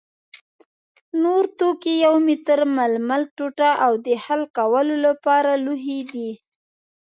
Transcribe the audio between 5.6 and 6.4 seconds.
لوښي دي.